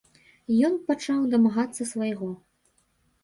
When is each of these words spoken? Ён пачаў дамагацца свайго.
Ён 0.69 0.77
пачаў 0.87 1.19
дамагацца 1.35 1.87
свайго. 1.91 2.31